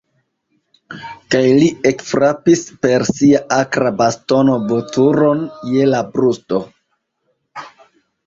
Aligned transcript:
Kaj 1.33 1.41
li 1.57 1.67
ekfrapis 1.89 2.63
per 2.85 3.03
sia 3.09 3.41
akra 3.57 3.91
bastono 3.99 4.57
Vulturon 4.71 5.45
je 5.75 5.85
la 5.93 6.01
brusto. 6.17 6.63